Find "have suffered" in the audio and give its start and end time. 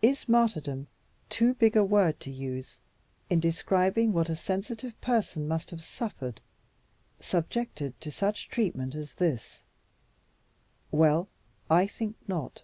5.68-6.40